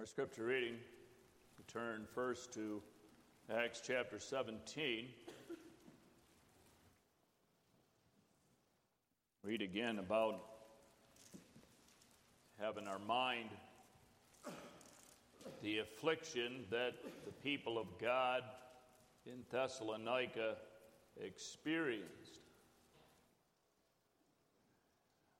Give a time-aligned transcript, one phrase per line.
[0.00, 0.76] Our scripture reading,
[1.58, 2.80] we turn first to
[3.54, 5.08] Acts chapter 17.
[9.42, 10.40] Read again about
[12.58, 13.50] having our mind
[15.62, 16.94] the affliction that
[17.26, 18.40] the people of God
[19.26, 20.56] in Thessalonica
[21.22, 22.38] experienced.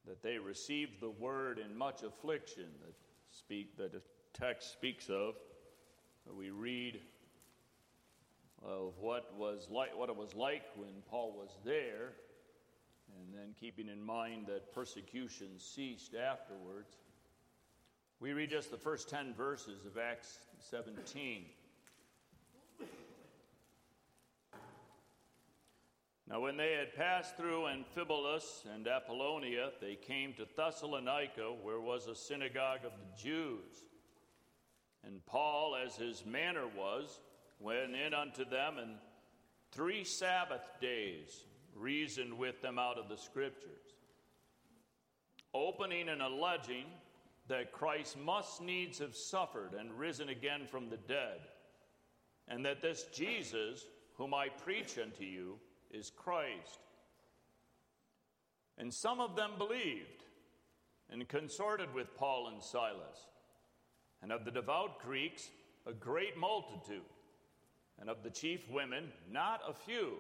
[0.07, 2.93] That they received the word in much affliction that
[3.31, 3.95] speak that
[4.33, 5.35] text speaks of.
[6.37, 7.01] We read
[8.63, 12.13] of what was like what it was like when Paul was there,
[13.19, 16.97] and then keeping in mind that persecution ceased afterwards.
[18.21, 21.47] We read just the first 10 verses of Acts 17.
[26.29, 32.07] Now, when they had passed through Amphipolis and Apollonia, they came to Thessalonica, where was
[32.07, 33.90] a synagogue of the Jews.
[35.07, 37.21] And Paul, as his manner was,
[37.59, 38.93] went in unto them, and
[39.73, 43.95] three Sabbath days reasoned with them out of the Scriptures,
[45.55, 46.87] opening and alleging
[47.49, 51.41] that Christ must needs have suffered and risen again from the dead,
[52.49, 55.59] and that this Jesus, whom I preach unto you,
[55.91, 56.81] is Christ.
[58.79, 60.25] And some of them believed
[61.11, 63.27] and consorted with Paul and Silas,
[64.23, 65.49] and of the devout Greeks,
[65.87, 67.03] a great multitude,
[68.01, 70.17] and of the chief women, not a few.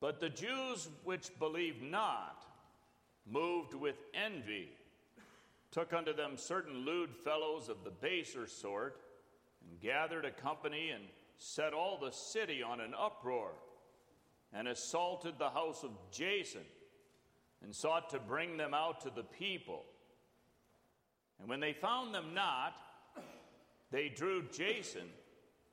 [0.00, 2.44] But the Jews which believed not,
[3.24, 4.68] moved with envy,
[5.70, 9.00] took unto them certain lewd fellows of the baser sort,
[9.68, 11.04] and gathered a company and
[11.38, 13.52] set all the city on an uproar,
[14.52, 16.64] and assaulted the house of Jason,
[17.62, 19.84] and sought to bring them out to the people.
[21.40, 22.74] And when they found them not,
[23.90, 25.08] they drew Jason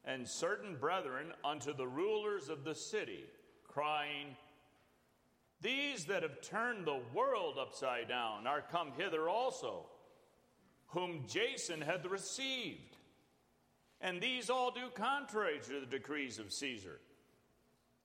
[0.05, 3.25] and certain brethren unto the rulers of the city,
[3.67, 4.35] crying,
[5.61, 9.85] these that have turned the world upside down are come hither also,
[10.87, 12.95] whom Jason hath received.
[14.01, 17.01] And these all do contrary to the decrees of Caesar,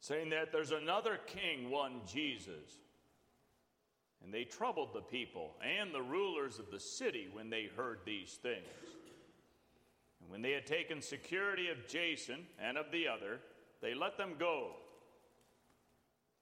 [0.01, 2.81] saying that there's another king, one Jesus.
[4.25, 8.39] And they troubled the people and the rulers of the city when they heard these
[8.43, 8.65] things.
[10.21, 13.41] And when they had taken security of Jason and of the other,
[13.83, 14.73] they let them go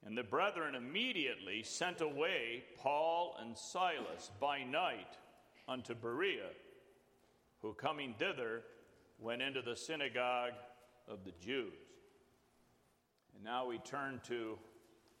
[0.05, 5.17] and the brethren immediately sent away Paul and Silas by night
[5.67, 6.49] unto Berea,
[7.61, 8.63] who coming thither
[9.19, 10.53] went into the synagogue
[11.07, 11.73] of the Jews.
[13.33, 14.57] And now we turn to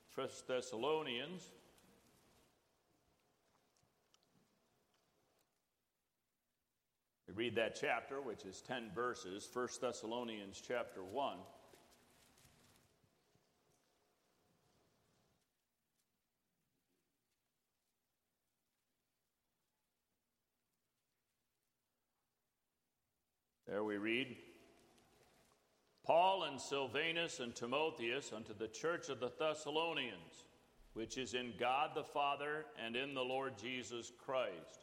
[0.09, 1.49] First Thessalonians.
[7.35, 11.37] Read that chapter, which is 10 verses, First Thessalonians chapter 1.
[23.67, 24.35] There we read
[26.05, 30.45] Paul and Silvanus and Timotheus unto the church of the Thessalonians,
[30.93, 34.82] which is in God the Father and in the Lord Jesus Christ.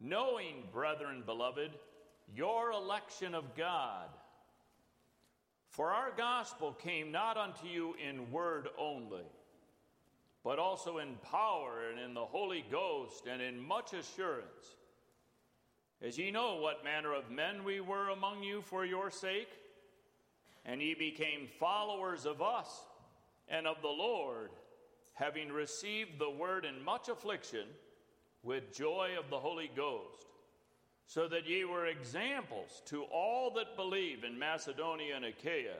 [0.00, 1.70] Knowing, brethren beloved,
[2.34, 4.08] your election of God.
[5.70, 9.26] For our gospel came not unto you in word only,
[10.44, 14.76] but also in power and in the Holy Ghost and in much assurance
[16.00, 19.48] as ye know what manner of men we were among you for your sake,
[20.64, 22.84] and ye became followers of us
[23.48, 24.50] and of the Lord,
[25.14, 27.66] having received the word in much affliction
[28.42, 30.26] with joy of the Holy Ghost,
[31.06, 35.78] so that ye were examples to all that believe in Macedonia and Achaia.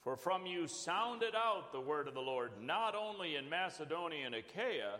[0.00, 4.34] For from you sounded out the word of the Lord, not only in Macedonia and
[4.34, 4.98] Achaia,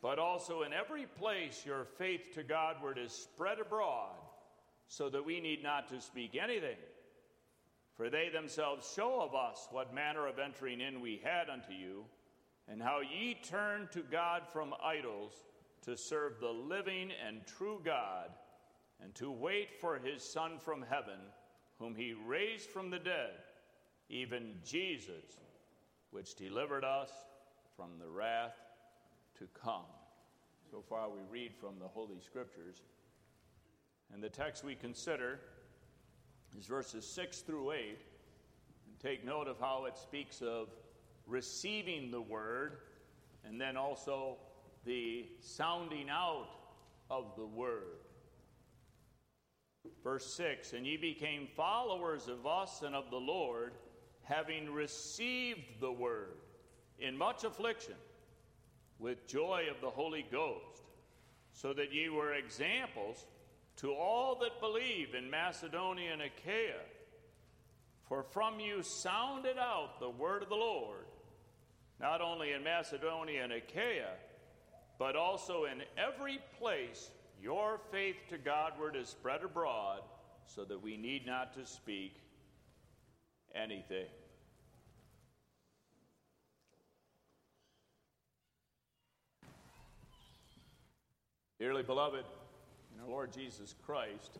[0.00, 4.14] but also in every place your faith to Godward is spread abroad,
[4.88, 6.76] so that we need not to speak anything.
[7.96, 12.04] For they themselves show of us what manner of entering in we had unto you,
[12.68, 15.32] and how ye turned to God from idols
[15.82, 18.30] to serve the living and true God,
[19.02, 21.18] and to wait for his Son from heaven,
[21.78, 23.32] whom he raised from the dead,
[24.08, 25.40] even Jesus,
[26.10, 27.10] which delivered us
[27.76, 28.54] from the wrath
[29.38, 29.86] to come.
[30.70, 32.82] So far, we read from the Holy Scriptures.
[34.12, 35.40] And the text we consider
[36.58, 37.78] is verses 6 through 8.
[38.86, 40.68] And take note of how it speaks of
[41.26, 42.78] receiving the word
[43.44, 44.36] and then also
[44.84, 46.48] the sounding out
[47.10, 47.98] of the word.
[50.02, 53.72] Verse 6 And ye became followers of us and of the Lord,
[54.22, 56.36] having received the word
[56.98, 57.94] in much affliction
[58.98, 60.82] with joy of the Holy Ghost,
[61.52, 63.26] so that ye were examples
[63.76, 66.80] to all that believe in Macedonia and Achaia.
[68.06, 71.06] For from you sounded out the word of the Lord,
[72.00, 74.10] not only in Macedonia and Achaia,
[75.02, 77.10] but also in every place
[77.42, 79.98] your faith to Godward is spread abroad,
[80.46, 82.14] so that we need not to speak
[83.52, 84.06] anything.
[91.58, 92.24] Dearly beloved,
[92.94, 94.38] in our Lord Jesus Christ,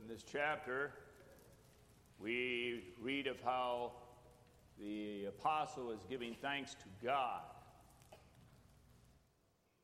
[0.00, 0.92] in this chapter,
[2.18, 3.92] we read of how
[4.80, 7.42] the apostle is giving thanks to God.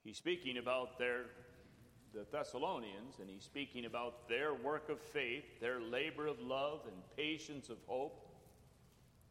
[0.04, 1.24] He's speaking about their
[2.14, 6.94] the Thessalonians, and he's speaking about their work of faith, their labor of love, and
[7.16, 8.24] patience of hope,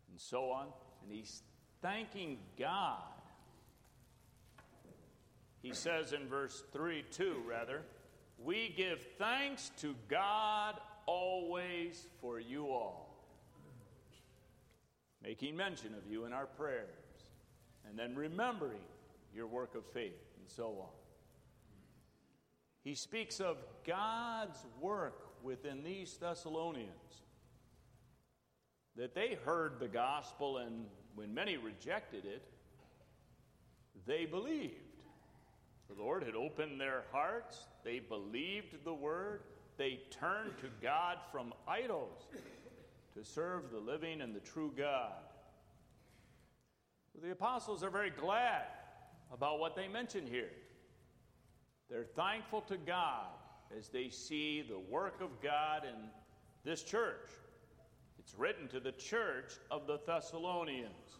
[0.09, 0.67] and so on.
[1.01, 1.41] And he's
[1.81, 2.99] thanking God.
[5.61, 7.81] He says in verse 3 2, rather,
[8.37, 10.75] we give thanks to God
[11.05, 13.15] always for you all,
[15.23, 16.89] making mention of you in our prayers,
[17.87, 18.81] and then remembering
[19.33, 20.90] your work of faith, and so on.
[22.84, 23.56] He speaks of
[23.88, 26.90] God's work within these Thessalonians.
[28.98, 30.86] That they heard the gospel, and
[31.16, 32.44] when many rejected it,
[34.06, 34.74] they believed.
[35.88, 39.44] The Lord had opened their hearts, they believed the word,
[39.78, 42.28] they turned to God from idols
[43.13, 45.13] to serve the living and the true God.
[47.22, 48.66] The apostles are very glad
[49.33, 50.51] about what they mention here.
[51.89, 53.27] They're thankful to God
[53.77, 56.09] as they see the work of God in
[56.63, 57.30] this church.
[58.19, 61.18] It's written to the church of the Thessalonians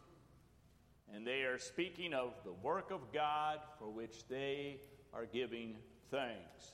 [1.14, 4.80] and they are speaking of the work of God for which they
[5.14, 5.76] are giving
[6.10, 6.74] thanks.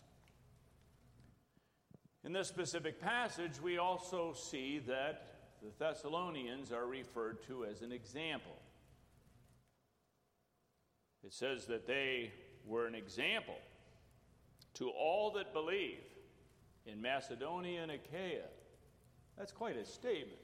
[2.24, 5.26] In this specific passage, we also see that
[5.62, 8.56] the Thessalonians are referred to as an example.
[11.24, 12.32] It says that they
[12.66, 13.58] were an example
[14.76, 16.00] to all that believe
[16.86, 18.48] in Macedonia and Achaia.
[19.38, 20.40] That's quite a statement.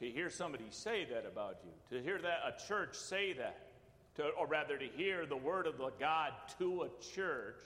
[0.00, 3.68] to hear somebody say that about you, to hear that a church say that,
[4.16, 7.60] to, or rather to hear the word of the God to a church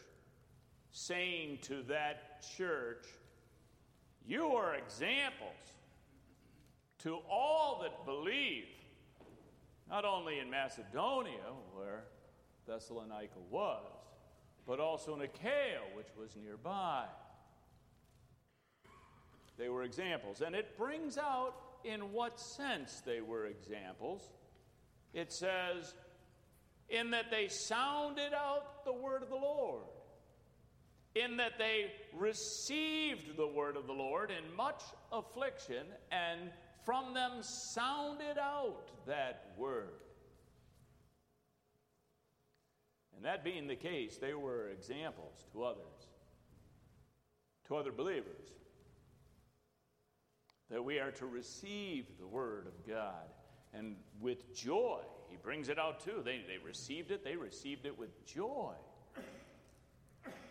[0.90, 3.06] saying to that church,
[4.26, 5.52] You are examples
[7.04, 8.64] to all that believe,
[9.88, 12.04] not only in Macedonia, where
[12.66, 13.82] Thessalonica was,
[14.66, 17.04] but also in Achaia, which was nearby.
[19.56, 20.40] They were examples.
[20.40, 21.54] And it brings out
[21.84, 24.28] in what sense they were examples.
[25.12, 25.94] It says,
[26.88, 29.84] in that they sounded out the word of the Lord,
[31.14, 34.82] in that they received the word of the Lord in much
[35.12, 36.50] affliction, and
[36.84, 40.00] from them sounded out that word.
[43.16, 46.08] And that being the case, they were examples to others,
[47.68, 48.50] to other believers
[50.70, 53.28] that we are to receive the Word of God.
[53.72, 56.22] And with joy, he brings it out too.
[56.24, 58.72] They, they received it, they received it with joy.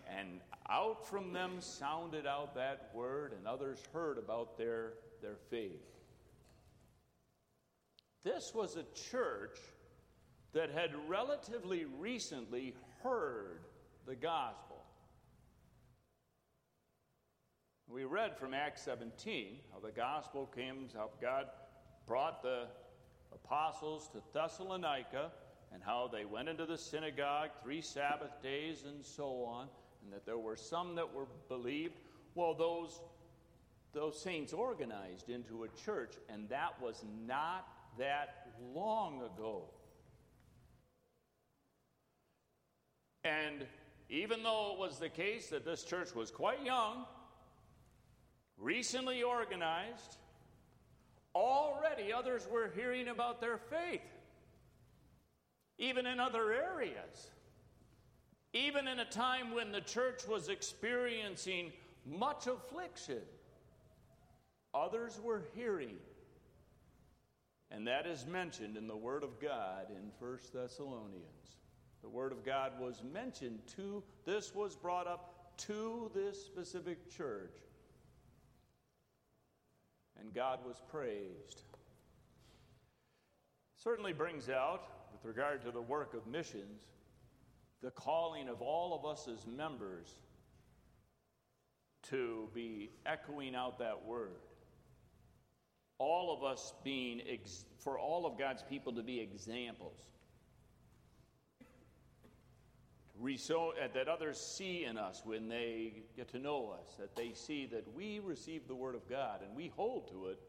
[0.07, 5.92] And out from them sounded out that word, and others heard about their, their faith.
[8.23, 9.59] This was a church
[10.53, 13.59] that had relatively recently heard
[14.05, 14.83] the gospel.
[17.87, 21.47] We read from Acts 17 how the gospel came, how God
[22.07, 22.67] brought the
[23.33, 25.31] apostles to Thessalonica,
[25.73, 29.67] and how they went into the synagogue three Sabbath days and so on,
[30.03, 31.95] and that there were some that were believed.
[32.35, 33.01] Well, those,
[33.91, 39.63] those saints organized into a church, and that was not that long ago.
[43.23, 43.65] And
[44.09, 47.05] even though it was the case that this church was quite young,
[48.57, 50.17] recently organized,
[51.33, 54.01] already others were hearing about their faith,
[55.77, 57.31] even in other areas.
[58.53, 61.71] Even in a time when the church was experiencing
[62.05, 63.21] much affliction,
[64.75, 65.95] others were hearing.
[67.73, 71.57] And that is mentioned in the Word of God in 1 Thessalonians.
[72.03, 77.55] The Word of God was mentioned to, this was brought up to this specific church.
[80.19, 81.63] And God was praised.
[83.83, 86.83] Certainly brings out, with regard to the work of missions,
[87.81, 90.13] the calling of all of us as members
[92.03, 94.41] to be echoing out that word.
[96.05, 99.97] All of us being, ex- for all of God's people to be examples.
[103.37, 107.31] So, uh, that others see in us when they get to know us, that they
[107.33, 110.39] see that we receive the Word of God and we hold to it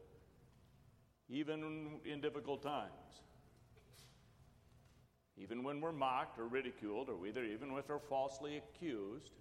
[1.29, 2.91] even in difficult times.
[5.37, 9.31] Even when we're mocked or ridiculed, or either even when we're falsely accused,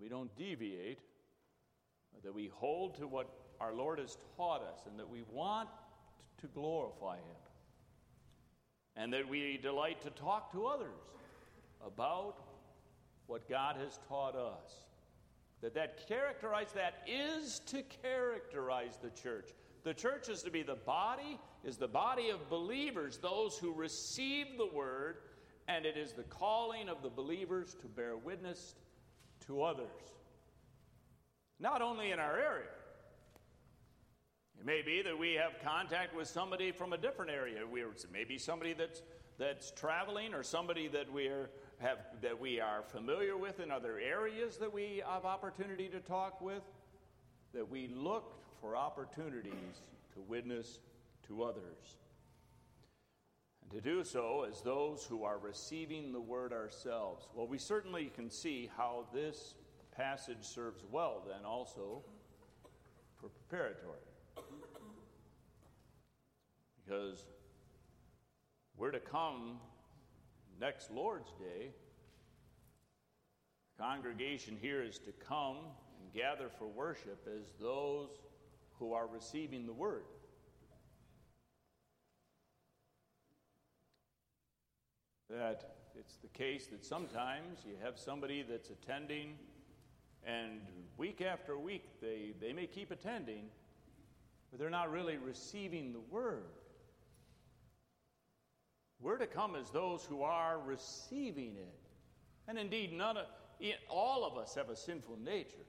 [0.00, 0.98] we don't deviate,
[2.24, 3.28] that we hold to what
[3.60, 5.68] our Lord has taught us, and that we want
[6.40, 7.36] to glorify Him,
[8.96, 10.88] and that we delight to talk to others
[11.86, 12.36] about
[13.26, 14.86] what God has taught us.
[15.62, 19.50] That that characterize that is to characterize the church.
[19.82, 24.46] The church is to be the body, is the body of believers, those who receive
[24.58, 25.16] the word,
[25.68, 28.74] and it is the calling of the believers to bear witness
[29.46, 29.88] to others.
[31.64, 32.68] Not only in our area.
[34.60, 37.60] It may be that we have contact with somebody from a different area.
[37.66, 39.00] We're, maybe somebody that's,
[39.38, 44.58] that's traveling or somebody that we're have, that we are familiar with in other areas
[44.58, 46.62] that we have opportunity to talk with,
[47.54, 49.80] that we look for opportunities
[50.12, 50.80] to witness
[51.28, 51.96] to others.
[53.62, 57.26] And to do so as those who are receiving the word ourselves.
[57.34, 59.54] Well, we certainly can see how this
[59.96, 62.02] passage serves well, then, also
[63.20, 63.98] for preparatory.
[66.84, 67.24] Because
[68.76, 69.58] we're to come
[70.60, 71.70] next Lord's Day,
[73.78, 75.56] congregation here is to come
[76.00, 78.10] and gather for worship as those
[78.78, 80.04] who are receiving the word.
[85.30, 89.34] That it's the case that sometimes you have somebody that's attending,
[90.26, 90.60] and
[90.96, 93.44] week after week they, they may keep attending,
[94.50, 96.44] but they're not really receiving the word.
[99.00, 101.78] We're to come as those who are receiving it.
[102.48, 103.26] And indeed, none of,
[103.90, 105.66] all of us have a sinful nature.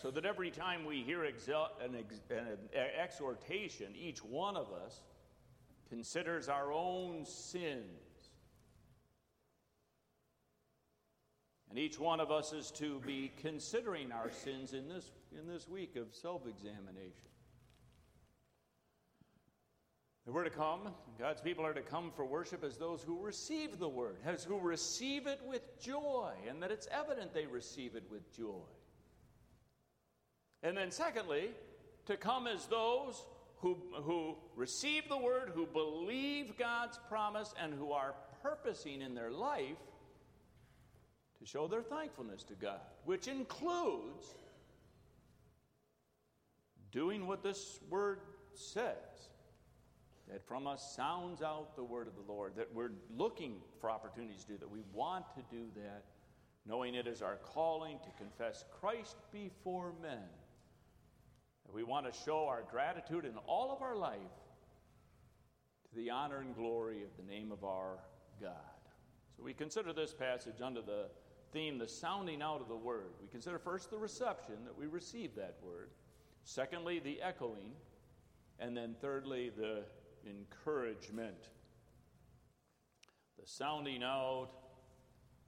[0.00, 1.94] So that every time we hear an,
[2.30, 2.58] an
[3.00, 5.00] exhortation, each one of us
[5.88, 8.03] considers our own sins.
[11.74, 15.68] And each one of us is to be considering our sins in this, in this
[15.68, 17.28] week of self examination.
[20.24, 23.88] We're to come, God's people are to come for worship as those who receive the
[23.88, 28.32] word, as who receive it with joy, and that it's evident they receive it with
[28.32, 28.62] joy.
[30.62, 31.50] And then, secondly,
[32.06, 33.26] to come as those
[33.58, 38.14] who, who receive the word, who believe God's promise, and who are
[38.44, 39.76] purposing in their life
[41.44, 44.34] to show their thankfulness to God, which includes
[46.90, 48.20] doing what this word
[48.54, 49.28] says
[50.30, 54.44] that from us sounds out the word of the Lord, that we're looking for opportunities
[54.44, 54.70] to do that.
[54.70, 56.04] We want to do that,
[56.64, 60.22] knowing it is our calling to confess Christ before men.
[61.66, 64.18] That we want to show our gratitude in all of our life
[65.90, 67.98] to the honor and glory of the name of our
[68.40, 68.52] God.
[69.36, 71.08] So we consider this passage under the
[71.54, 73.12] theme, the sounding out of the word.
[73.22, 75.88] We consider first the reception, that we receive that word.
[76.42, 77.72] Secondly, the echoing.
[78.58, 79.84] And then thirdly, the
[80.28, 81.48] encouragement,
[83.40, 84.50] the sounding out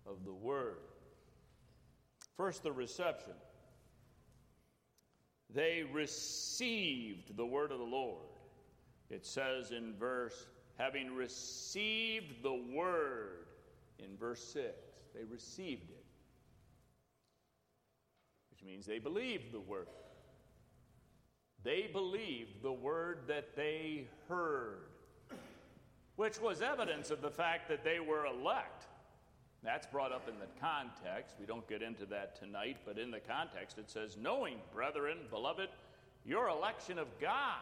[0.07, 0.79] of the word.
[2.37, 3.33] First, the reception.
[5.55, 8.27] They received the word of the Lord.
[9.09, 10.47] It says in verse,
[10.77, 13.47] having received the word,
[13.99, 14.75] in verse 6,
[15.15, 15.96] they received it,
[18.67, 19.87] means they believed the word.
[21.63, 24.83] They believed the word that they heard.
[26.17, 28.87] which was evidence of the fact that they were elect.
[29.63, 31.35] That's brought up in the context.
[31.39, 35.69] We don't get into that tonight, but in the context it says, Knowing, brethren, beloved,
[36.25, 37.61] your election of God.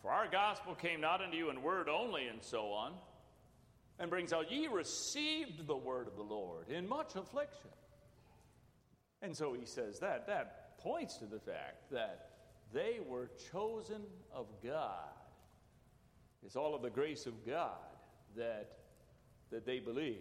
[0.00, 2.92] For our gospel came not unto you in word only, and so on,
[3.98, 7.70] and brings out, Ye received the word of the Lord in much affliction.
[9.26, 10.28] And so he says that.
[10.28, 12.28] That points to the fact that
[12.72, 14.02] they were chosen
[14.32, 15.10] of God.
[16.44, 17.72] It's all of the grace of God
[18.36, 18.70] that,
[19.50, 20.20] that they believed.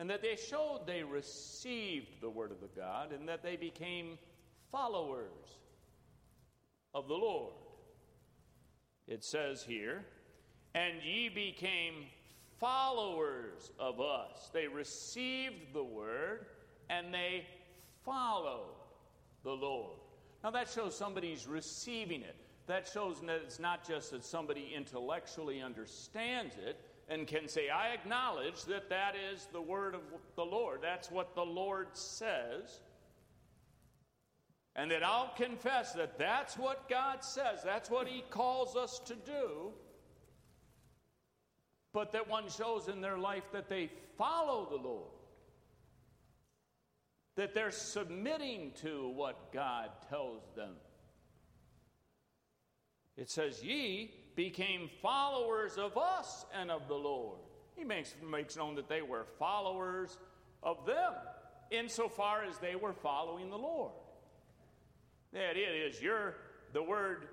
[0.00, 4.18] And that they showed they received the word of the God and that they became
[4.72, 5.60] followers
[6.94, 7.54] of the Lord.
[9.06, 10.04] It says here,
[10.74, 12.06] and ye became
[12.58, 14.50] followers of us.
[14.52, 16.46] They received the word
[16.90, 17.46] and they
[18.04, 18.74] followed
[19.42, 19.98] the Lord.
[20.42, 22.36] Now that shows somebody's receiving it.
[22.66, 27.88] That shows that it's not just that somebody intellectually understands it and can say, I
[27.88, 30.00] acknowledge that that is the word of
[30.36, 30.80] the Lord.
[30.82, 32.80] That's what the Lord says.
[34.76, 39.14] And that I'll confess that that's what God says, that's what He calls us to
[39.14, 39.72] do.
[41.92, 45.13] But that one shows in their life that they follow the Lord
[47.36, 50.74] that they're submitting to what God tells them.
[53.16, 57.38] It says, Ye became followers of us and of the Lord.
[57.76, 60.16] He makes, makes known that they were followers
[60.62, 61.12] of them
[61.70, 63.92] insofar as they were following the Lord.
[65.32, 66.36] That it is your
[66.72, 67.28] the word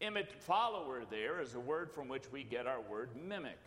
[0.00, 3.58] imit follower there is a word from which we get our word mimic.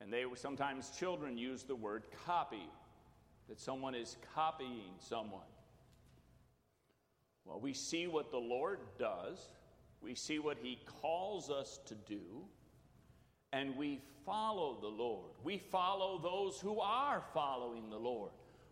[0.00, 2.68] And they sometimes children use the word copy,
[3.48, 5.40] that someone is copying someone.
[7.44, 9.38] Well, we see what the Lord does,
[10.00, 12.44] we see what He calls us to do,
[13.52, 15.32] and we follow the Lord.
[15.42, 18.30] We follow those who are following the Lord.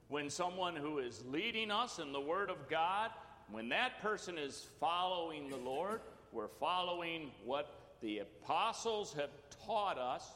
[0.09, 3.11] When someone who is leading us in the Word of God,
[3.51, 9.31] when that person is following the Lord, we're following what the apostles have
[9.64, 10.35] taught us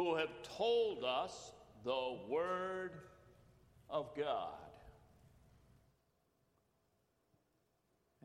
[0.00, 1.52] who have told us
[1.84, 2.92] the Word
[3.90, 4.54] of God.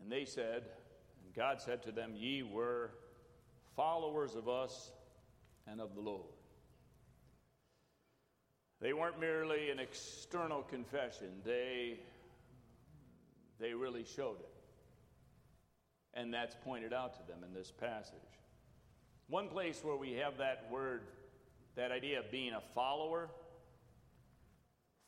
[0.01, 0.63] And they said,
[1.25, 2.91] and God said to them, Ye were
[3.75, 4.93] followers of us
[5.67, 6.21] and of the Lord.
[8.79, 11.99] They weren't merely an external confession, they,
[13.59, 14.53] they really showed it.
[16.13, 18.15] And that's pointed out to them in this passage.
[19.27, 21.01] One place where we have that word
[21.75, 23.29] that idea of being a follower,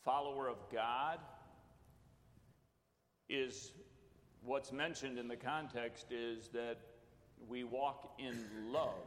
[0.04, 1.20] follower of God,
[3.30, 3.72] is
[4.42, 6.78] what's mentioned in the context is that
[7.48, 9.06] we walk in love,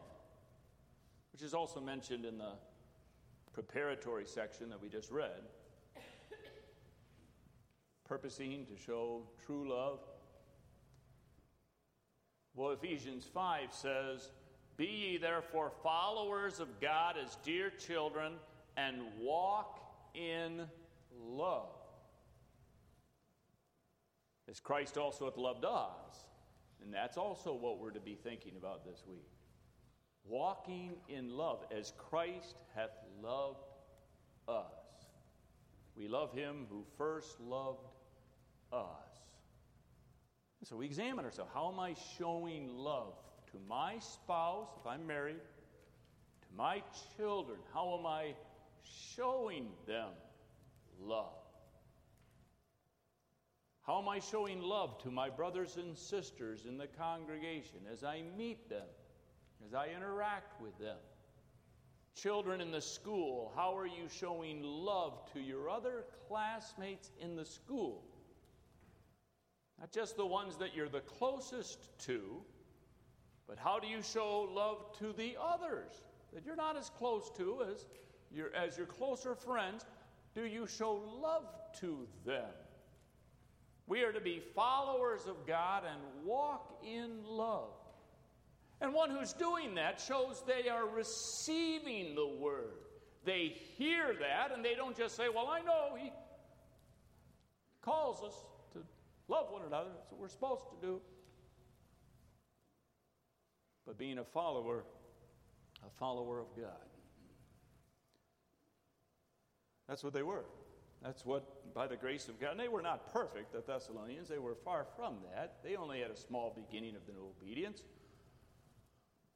[1.32, 2.52] which is also mentioned in the
[3.52, 5.42] preparatory section that we just read.
[8.04, 10.00] Purposing to show true love.
[12.54, 14.30] Well, Ephesians 5 says,
[14.80, 18.32] be ye therefore followers of God as dear children,
[18.78, 19.78] and walk
[20.14, 20.62] in
[21.22, 21.68] love.
[24.48, 26.24] As Christ also hath loved us.
[26.82, 29.28] And that's also what we're to be thinking about this week.
[30.24, 33.66] Walking in love as Christ hath loved
[34.48, 34.64] us.
[35.94, 37.86] We love him who first loved
[38.72, 38.80] us.
[40.64, 41.50] so we examine ourselves.
[41.52, 43.12] How am I showing love
[43.52, 46.82] to my spouse, if I'm married, to my
[47.16, 48.34] children, how am I
[49.14, 50.10] showing them
[51.00, 51.32] love?
[53.82, 58.22] How am I showing love to my brothers and sisters in the congregation as I
[58.36, 58.86] meet them,
[59.66, 60.98] as I interact with them?
[62.14, 67.44] Children in the school, how are you showing love to your other classmates in the
[67.44, 68.04] school?
[69.78, 72.42] Not just the ones that you're the closest to,
[73.50, 75.90] but how do you show love to the others
[76.32, 77.84] that you're not as close to as
[78.32, 79.84] your, as your closer friends?
[80.36, 81.46] Do you show love
[81.80, 82.48] to them?
[83.88, 87.72] We are to be followers of God and walk in love.
[88.80, 92.74] And one who's doing that shows they are receiving the word.
[93.24, 96.12] They hear that and they don't just say, Well, I know he
[97.82, 98.78] calls us to
[99.26, 99.90] love one another.
[99.92, 101.00] That's what we're supposed to do
[103.90, 104.84] but being a follower,
[105.84, 106.86] a follower of God.
[109.88, 110.44] That's what they were.
[111.02, 114.28] That's what, by the grace of God, and they were not perfect, the Thessalonians.
[114.28, 115.56] They were far from that.
[115.64, 117.82] They only had a small beginning of the obedience.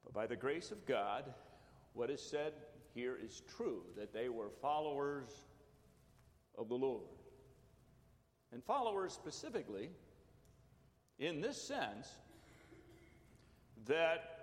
[0.04, 1.24] But by the grace of God,
[1.92, 2.52] what is said
[2.94, 5.26] here is true that they were followers
[6.56, 7.02] of the Lord.
[8.52, 9.90] And followers specifically,
[11.18, 12.08] in this sense,
[13.86, 14.33] that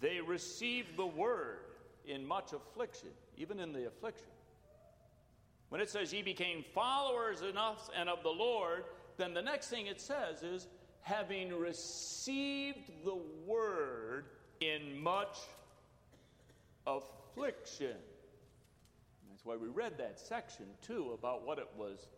[0.00, 1.58] they received the word
[2.06, 4.26] in much affliction, even in the affliction.
[5.68, 8.84] When it says ye became followers enough and of the Lord,
[9.16, 10.66] then the next thing it says is
[11.02, 14.26] having received the word
[14.60, 15.38] in much
[16.86, 17.96] affliction.
[19.30, 22.08] That's why we read that section too about what it was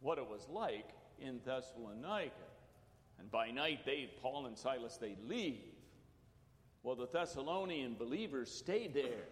[0.00, 2.30] what it was like in Thessalonica.
[3.18, 5.73] And by night they Paul and Silas they leave.
[6.84, 9.24] Well the Thessalonian believers stayed there.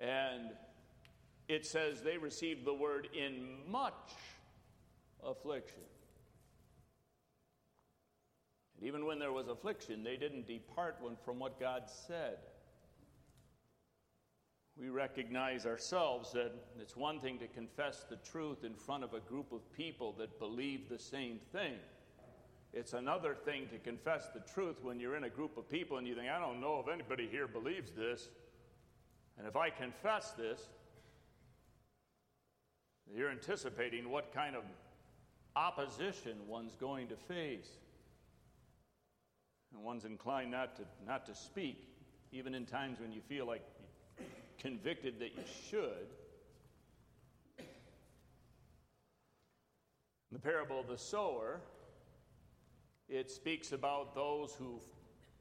[0.00, 0.50] And
[1.48, 3.94] it says they received the word in much
[5.24, 5.82] affliction.
[8.76, 12.38] And even when there was affliction, they didn't depart from what God said.
[14.76, 19.20] We recognize ourselves that it's one thing to confess the truth in front of a
[19.20, 21.74] group of people that believe the same thing.
[22.76, 26.08] It's another thing to confess the truth when you're in a group of people and
[26.08, 28.28] you think, I don't know if anybody here believes this.
[29.38, 30.60] And if I confess this,
[33.14, 34.64] you're anticipating what kind of
[35.54, 37.68] opposition one's going to face.
[39.72, 41.86] And one's inclined not to, not to speak,
[42.32, 43.62] even in times when you feel like
[44.58, 46.08] convicted that you should.
[50.32, 51.60] The parable of the sower,
[53.08, 54.80] it speaks about those who,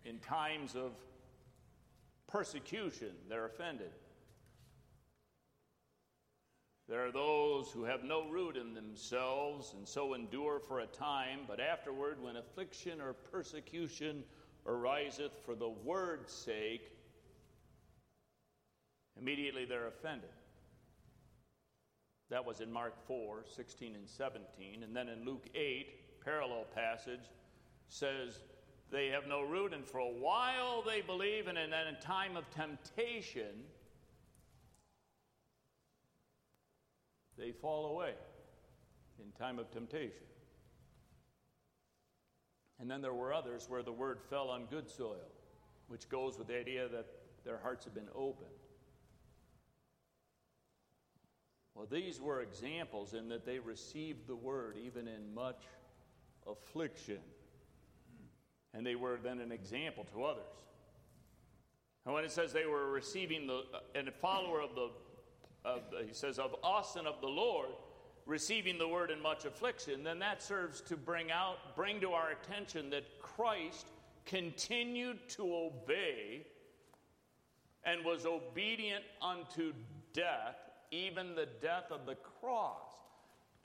[0.05, 0.91] in times of
[2.27, 3.91] persecution, they're offended.
[6.89, 11.39] There are those who have no root in themselves and so endure for a time,
[11.47, 14.23] but afterward, when affliction or persecution
[14.65, 16.91] ariseth for the word's sake,
[19.17, 20.29] immediately they're offended.
[22.29, 24.83] That was in Mark 4 16 and 17.
[24.83, 27.29] And then in Luke 8, parallel passage,
[27.89, 28.39] says,
[28.91, 32.49] They have no root, and for a while they believe, and then in time of
[32.51, 33.63] temptation,
[37.37, 38.13] they fall away
[39.19, 40.27] in time of temptation.
[42.79, 45.31] And then there were others where the word fell on good soil,
[45.87, 47.05] which goes with the idea that
[47.45, 48.49] their hearts have been opened.
[51.75, 55.63] Well, these were examples in that they received the word even in much
[56.47, 57.19] affliction.
[58.73, 60.43] And they were then an example to others.
[62.05, 64.89] And when it says they were receiving the, uh, and a follower of the
[65.65, 67.69] of, he says, of us and of the Lord,
[68.25, 72.31] receiving the word in much affliction, then that serves to bring out, bring to our
[72.31, 73.87] attention that Christ
[74.25, 76.45] continued to obey
[77.85, 79.73] and was obedient unto
[80.13, 80.55] death,
[80.91, 82.87] even the death of the cross.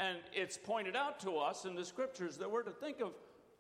[0.01, 3.13] And it's pointed out to us in the scriptures that we're to think of,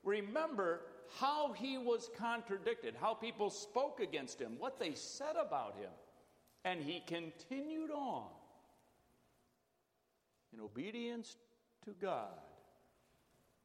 [0.04, 0.82] remember
[1.16, 5.90] how he was contradicted, how people spoke against him, what they said about him.
[6.64, 8.26] And he continued on
[10.52, 11.36] in obedience
[11.84, 12.28] to God.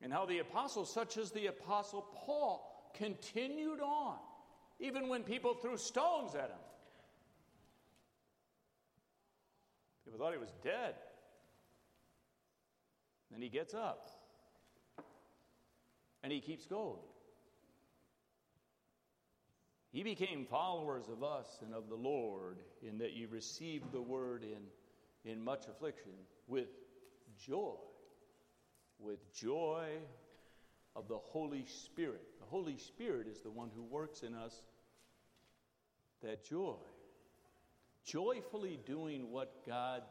[0.01, 4.17] And how the apostles, such as the apostle Paul, continued on,
[4.79, 6.63] even when people threw stones at him.
[10.05, 10.95] People thought he was dead.
[13.31, 14.09] Then he gets up
[16.21, 16.99] and he keeps going.
[19.93, 24.43] Ye became followers of us and of the Lord, in that ye received the word
[24.43, 26.13] in, in much affliction
[26.47, 26.67] with
[27.37, 27.75] joy.
[28.99, 29.89] With joy
[30.95, 32.23] of the Holy Spirit.
[32.39, 34.63] The Holy Spirit is the one who works in us
[36.23, 36.75] that joy.
[38.03, 40.01] Joyfully doing what God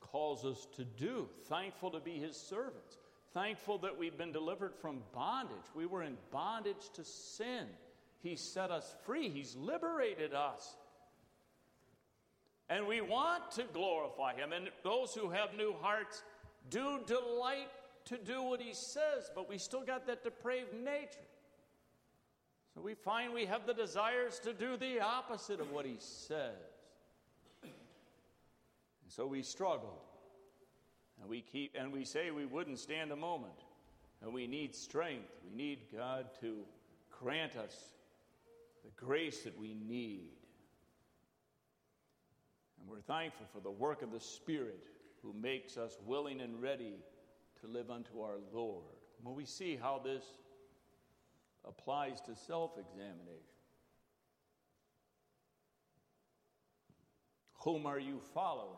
[0.00, 1.28] calls us to do.
[1.48, 2.98] Thankful to be His servants.
[3.32, 5.56] Thankful that we've been delivered from bondage.
[5.74, 7.66] We were in bondage to sin.
[8.24, 10.76] He set us free, He's liberated us.
[12.70, 14.54] And we want to glorify Him.
[14.54, 16.22] And those who have new hearts
[16.70, 17.68] do delight
[18.06, 21.28] to do what He says, but we still got that depraved nature.
[22.74, 26.54] So we find we have the desires to do the opposite of what He says.
[27.62, 27.72] And
[29.08, 30.00] so we struggle.
[31.20, 33.52] And we keep and we say we wouldn't stand a moment.
[34.22, 35.28] And we need strength.
[35.44, 36.56] We need God to
[37.10, 37.90] grant us
[38.84, 40.30] the grace that we need.
[42.78, 44.84] And we're thankful for the work of the Spirit
[45.22, 46.96] who makes us willing and ready
[47.60, 48.84] to live unto our Lord.
[49.22, 50.24] When we see how this
[51.66, 53.40] applies to self examination.
[57.60, 58.76] Whom are you following?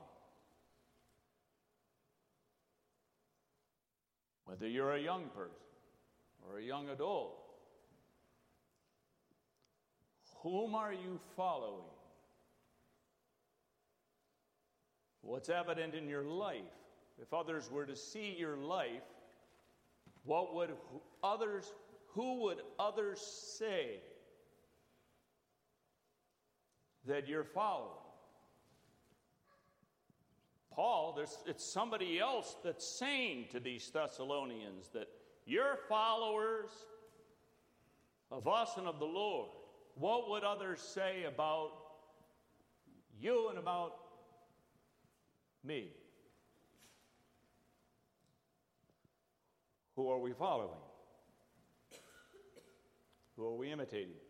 [4.45, 5.57] Whether you're a young person
[6.49, 7.46] or a young adult,
[10.47, 11.83] whom are you following?
[15.23, 16.61] What's evident in your life?
[17.21, 19.03] If others were to see your life,
[20.23, 20.71] what would
[21.25, 21.73] others,
[22.11, 23.97] who would others say
[27.07, 27.91] that you're following?
[30.73, 35.09] Paul, it's somebody else that's saying to these Thessalonians that
[35.45, 36.71] you're followers
[38.31, 39.49] of us and of the Lord.
[39.99, 41.73] What would others say about
[43.19, 43.95] you and about
[45.65, 45.89] me?
[49.97, 50.69] Who are we following?
[53.37, 54.21] Who are we imitating?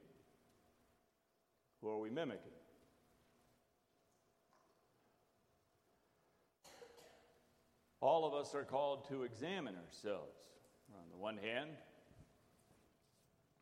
[1.81, 2.53] Who are we mimicking?
[8.01, 10.39] All of us are called to examine ourselves.
[10.95, 11.71] On the one hand,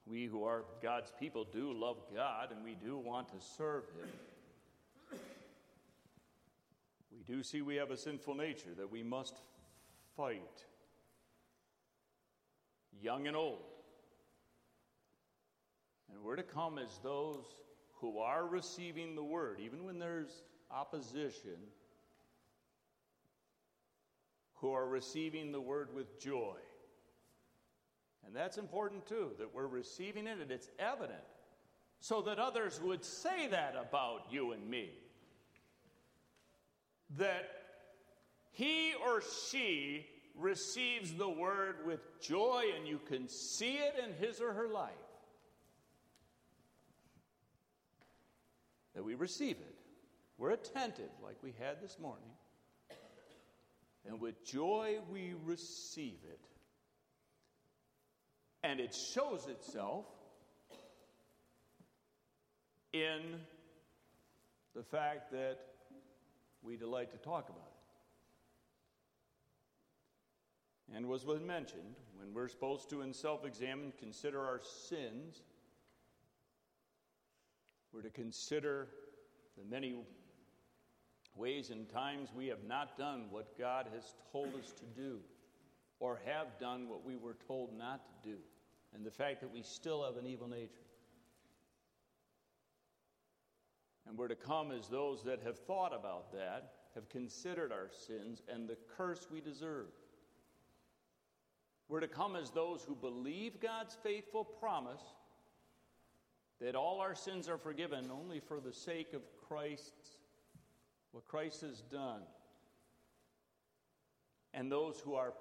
[0.07, 5.19] we who are God's people do love God and we do want to serve Him.
[7.13, 9.37] We do see we have a sinful nature that we must
[10.17, 10.65] fight,
[13.01, 13.63] young and old.
[16.13, 17.45] And we're to come as those
[17.95, 21.57] who are receiving the word, even when there's opposition,
[24.57, 26.57] who are receiving the word with joy.
[28.27, 31.23] And that's important too, that we're receiving it and it's evident
[32.01, 34.91] so that others would say that about you and me.
[37.17, 37.49] That
[38.53, 40.07] he or she
[40.37, 44.93] receives the word with joy and you can see it in his or her life.
[48.95, 49.75] That we receive it.
[50.37, 52.29] We're attentive, like we had this morning.
[54.07, 56.41] And with joy we receive it.
[58.65, 60.07] And it shows itself
[62.95, 63.21] in
[64.75, 65.59] the fact that
[66.63, 67.69] we delight to talk about
[70.89, 70.97] it.
[70.97, 75.43] And was mentioned, when we're supposed to, in self examine, consider our sins,
[77.93, 78.89] we're to consider
[79.59, 79.95] the many
[81.37, 85.19] ways and times we have not done what God has told us to do,
[86.01, 88.37] or have done what we were told not to do
[88.95, 90.85] and the fact that we still have an evil nature.
[94.07, 98.43] And we're to come as those that have thought about that, have considered our sins
[98.49, 99.89] and the curse we deserve.
[101.89, 105.03] We're to come as those who believe God's faithful promise
[106.61, 110.19] that all our sins are forgiven only for the sake of Christ's,
[111.13, 112.23] what Christ has done.
[114.55, 115.35] And those who are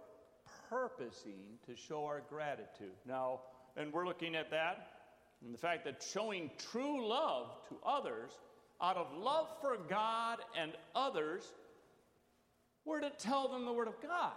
[0.70, 2.96] purposing to show our gratitude.
[3.08, 3.42] Now,
[3.76, 4.88] and we're looking at that
[5.44, 8.32] and the fact that showing true love to others
[8.82, 11.44] out of love for God and others,
[12.86, 14.34] we're to tell them the Word of God.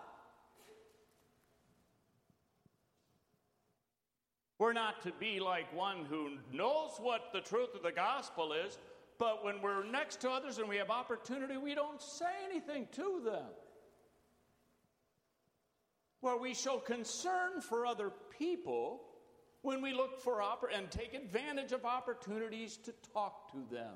[4.58, 8.78] We're not to be like one who knows what the truth of the gospel is,
[9.18, 13.20] but when we're next to others and we have opportunity, we don't say anything to
[13.24, 13.44] them
[16.26, 19.00] where we show concern for other people
[19.62, 23.94] when we look for oppor- and take advantage of opportunities to talk to them.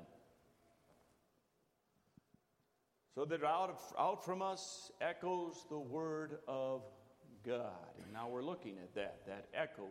[3.15, 6.83] So that out, of, out from us echoes the word of
[7.45, 7.91] God.
[8.01, 9.89] And now we're looking at that, that echoing.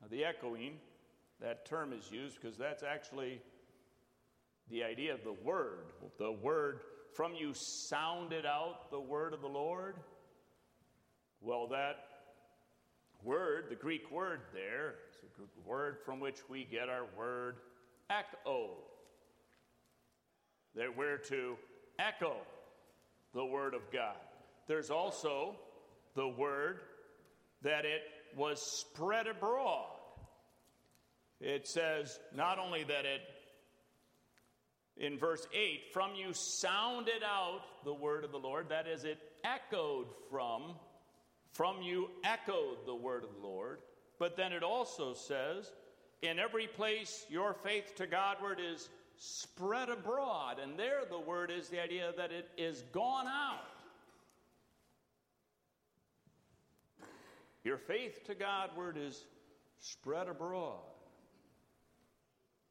[0.00, 0.76] Now, the echoing,
[1.42, 3.42] that term is used because that's actually
[4.70, 5.92] the idea of the word.
[6.18, 6.80] The word
[7.12, 9.96] from you sounded out the word of the Lord.
[11.40, 11.96] Well, that
[13.22, 17.56] word, the Greek word there, is a word from which we get our word
[18.10, 18.70] echo.
[20.74, 21.56] That we're to
[21.98, 22.36] echo
[23.34, 24.16] the word of God.
[24.66, 25.56] There's also
[26.14, 26.80] the word
[27.62, 28.02] that it
[28.36, 29.86] was spread abroad.
[31.40, 33.20] It says not only that it,
[34.96, 39.18] in verse 8, from you sounded out the word of the Lord, that is, it
[39.44, 40.74] echoed from
[41.52, 43.78] from you echoed the word of the Lord.
[44.18, 45.72] But then it also says,
[46.22, 50.58] in every place your faith to Godward is spread abroad.
[50.62, 53.64] And there the word is the idea that it is gone out.
[57.64, 59.24] Your faith to Godward is
[59.78, 60.80] spread abroad.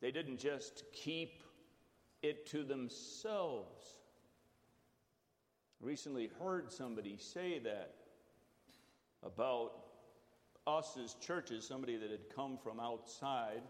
[0.02, 1.44] They didn't just keep
[2.22, 3.86] it to themselves.
[5.80, 7.94] Recently heard somebody say that
[9.24, 9.72] about
[10.66, 13.62] us as churches, somebody that had come from outside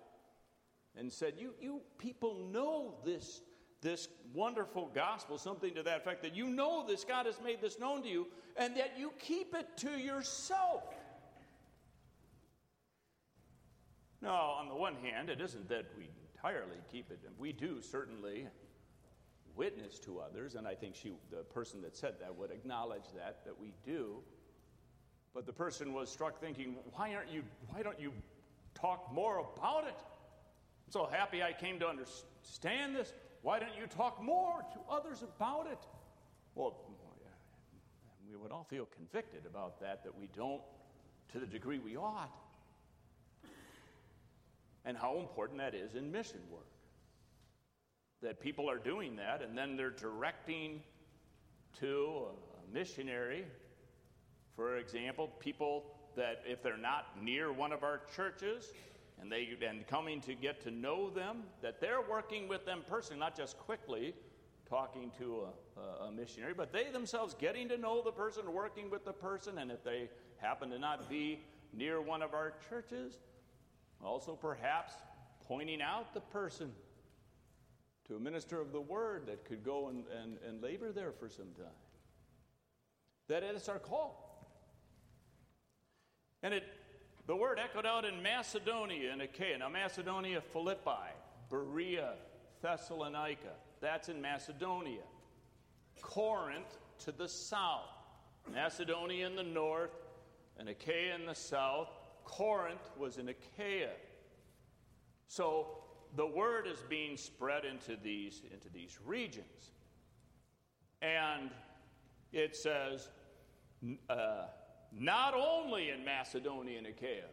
[0.97, 3.41] and said, You, you people know this,
[3.81, 7.79] this wonderful gospel, something to that effect, that you know this, God has made this
[7.79, 10.83] known to you, and that you keep it to yourself.
[14.21, 18.47] Now, on the one hand, it isn't that we entirely keep it, we do certainly
[19.55, 23.43] witness to others, and I think she, the person that said that would acknowledge that,
[23.45, 24.17] that we do.
[25.37, 28.11] But the person was struck thinking, why aren't you, why don't you
[28.73, 29.93] talk more about it?
[29.95, 33.13] I'm so happy I came to understand this.
[33.43, 35.77] Why don't you talk more to others about it?
[36.55, 36.75] Well,
[38.27, 40.63] we would all feel convicted about that, that we don't
[41.33, 42.35] to the degree we ought.
[44.85, 46.65] And how important that is in mission work
[48.23, 50.81] that people are doing that and then they're directing
[51.79, 52.25] to
[52.57, 53.45] a missionary.
[54.57, 58.73] For example, people that if they're not near one of our churches
[59.21, 63.19] and they and coming to get to know them, that they're working with them personally,
[63.19, 64.15] not just quickly
[64.67, 65.43] talking to
[65.77, 69.59] a, a, missionary, but they themselves getting to know the person, working with the person,
[69.59, 71.39] and if they happen to not be
[71.71, 73.19] near one of our churches,
[74.03, 74.93] also perhaps
[75.47, 76.71] pointing out the person
[78.07, 81.29] to a minister of the word that could go and, and, and labor there for
[81.29, 81.67] some time.
[83.29, 84.26] That is our call.
[86.47, 86.63] And it,
[87.25, 89.57] the word echoed out in Macedonia and Achaia.
[89.57, 91.11] Now, Macedonia, Philippi,
[91.49, 92.13] Berea,
[92.61, 93.51] Thessalonica.
[93.81, 95.01] That's in Macedonia.
[96.01, 97.89] Corinth to the south.
[98.49, 99.91] Macedonia in the north
[100.57, 101.89] and Achaia in the south.
[102.23, 103.91] Corinth was in Achaia.
[105.27, 105.79] So
[106.15, 109.71] the word is being spread into these, into these regions.
[111.01, 111.49] And
[112.31, 113.09] it says,
[114.09, 114.45] uh,
[114.91, 117.29] not only in Macedonia and Achaia,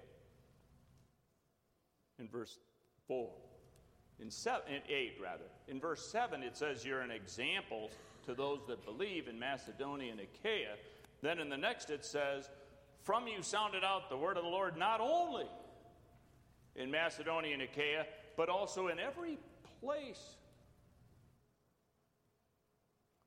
[2.18, 2.58] in verse
[3.08, 3.28] 4,
[4.20, 5.44] in, seven, in 8 rather.
[5.68, 7.90] In verse 7, it says you're an example
[8.26, 10.76] to those that believe in Macedonia and Achaia.
[11.22, 12.48] Then in the next, it says,
[13.02, 15.46] From you sounded out the word of the Lord not only
[16.76, 19.38] in Macedonia and Achaia, but also in every
[19.80, 20.36] place.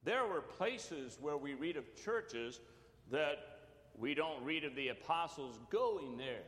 [0.04, 2.60] There were places where we read of churches
[3.12, 3.47] that
[3.98, 6.44] we don't read of the apostles going there.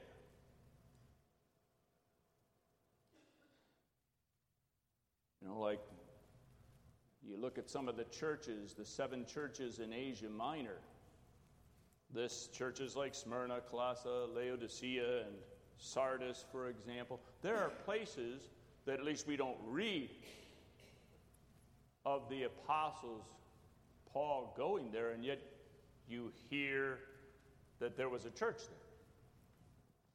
[5.42, 5.80] You know, like
[7.28, 10.78] you look at some of the churches, the seven churches in Asia Minor.
[12.14, 15.36] This churches like Smyrna, Colossae, Laodicea, and
[15.78, 17.20] Sardis, for example.
[17.42, 18.50] There are places
[18.86, 20.10] that at least we don't read
[22.06, 23.26] of the apostles
[24.12, 25.40] Paul going there, and yet
[26.08, 26.98] you hear
[27.80, 28.78] that there was a church there.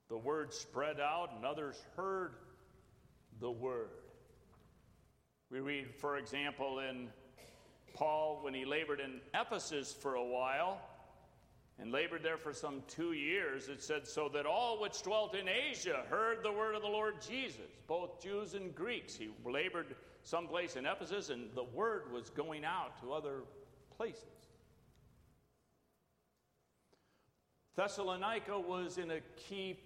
[0.09, 2.35] The word spread out, and others heard
[3.41, 3.89] the word.
[5.51, 7.09] We read, for example, in
[7.95, 10.81] Paul when he labored in Ephesus for a while
[11.79, 15.49] and labored there for some two years, it said, so that all which dwelt in
[15.49, 19.17] Asia heard the word of the Lord Jesus, both Jews and Greeks.
[19.17, 23.43] He labored someplace in Ephesus, and the word was going out to other
[23.97, 24.44] places.
[27.77, 29.79] Thessalonica was in a key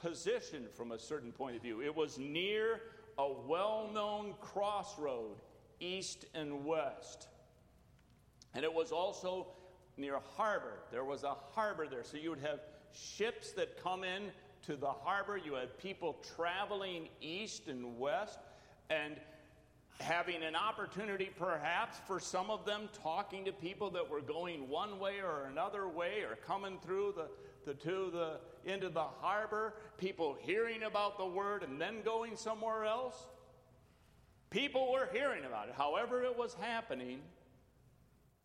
[0.00, 1.82] position from a certain point of view.
[1.82, 2.80] It was near
[3.18, 5.36] a well known crossroad,
[5.78, 7.28] east and west.
[8.54, 9.46] And it was also
[9.96, 10.80] near a harbor.
[10.90, 12.02] There was a harbor there.
[12.02, 12.60] So you would have
[12.92, 14.30] ships that come in
[14.66, 15.36] to the harbor.
[15.36, 18.38] You had people traveling east and west
[18.88, 19.16] and
[20.00, 24.98] having an opportunity perhaps for some of them talking to people that were going one
[24.98, 27.28] way or another way or coming through the,
[27.64, 32.84] the to the into the harbor, people hearing about the word and then going somewhere
[32.84, 33.16] else.
[34.50, 35.74] People were hearing about it.
[35.76, 37.20] However, it was happening,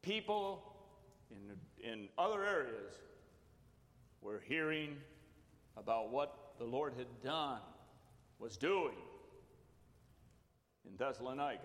[0.01, 0.76] people
[1.32, 2.93] in, in other areas,
[4.22, 4.95] we're hearing
[5.78, 7.60] about what the Lord had done,
[8.39, 8.95] was doing
[10.88, 11.62] in Thessalonica.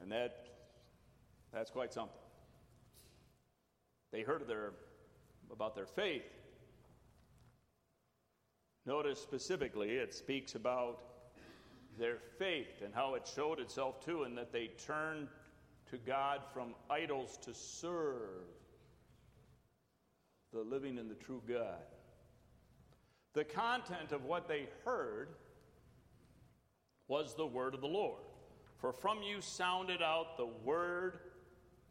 [0.00, 0.46] And that,
[1.52, 2.14] that's quite something.
[4.12, 4.72] They heard of their,
[5.50, 6.22] about their faith.
[8.86, 11.00] Notice specifically, it speaks about
[11.98, 15.28] their faith and how it showed itself too, and that they turned
[15.90, 18.44] to God from idols to serve
[20.52, 21.82] the living and the true God.
[23.32, 25.30] The content of what they heard
[27.08, 28.22] was the word of the Lord.
[28.78, 31.20] For from you sounded out the word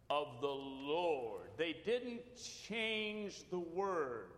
[0.09, 1.49] of the Lord.
[1.57, 2.21] They didn't
[2.67, 4.29] change the word.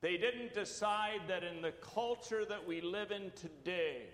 [0.00, 4.04] They didn't decide that in the culture that we live in today,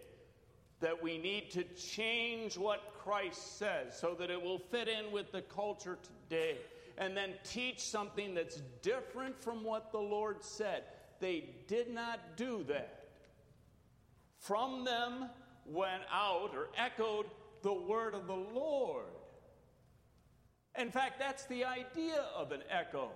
[0.80, 5.30] that we need to change what Christ says so that it will fit in with
[5.30, 6.58] the culture today
[6.98, 10.84] and then teach something that's different from what the Lord said.
[11.20, 12.95] They did not do that.
[14.46, 15.28] From them
[15.66, 17.26] went out or echoed
[17.62, 19.06] the word of the Lord.
[20.78, 23.10] In fact, that's the idea of an echo.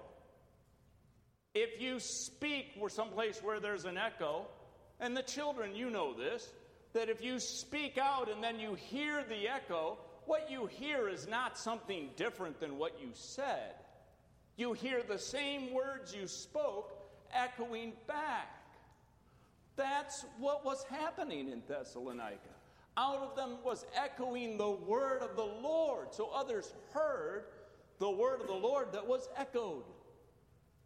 [1.55, 4.47] If you speak where someplace where there's an echo,
[4.99, 6.49] and the children, you know this,
[6.95, 11.29] that if you speak out and then you hear the echo, what you hear is
[11.29, 13.75] not something different than what you said.
[14.57, 16.93] You hear the same words you spoke
[17.33, 18.60] echoing back.
[19.81, 22.55] That's what was happening in Thessalonica.
[22.99, 26.09] Out of them was echoing the word of the Lord.
[26.13, 27.45] So others heard
[27.99, 29.85] the word of the Lord that was echoed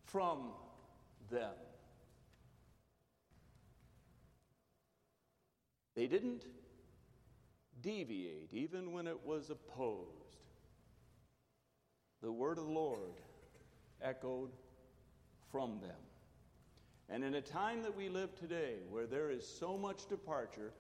[0.05, 0.53] from
[1.29, 1.55] them.
[5.97, 6.45] They didn't
[7.83, 10.07] deviate even when it was opposed.
[12.23, 13.21] The word of the Lord
[14.01, 14.53] echoed
[15.51, 16.14] from them.
[17.09, 20.73] And in a time that we live today where there is so much departure,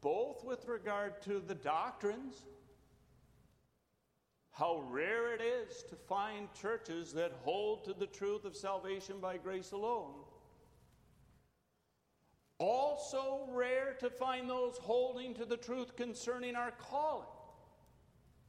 [0.00, 2.44] both with regard to the doctrines,
[4.52, 9.36] how rare it is to find churches that hold to the truth of salvation by
[9.36, 10.12] grace alone.
[12.58, 17.26] Also, rare to find those holding to the truth concerning our calling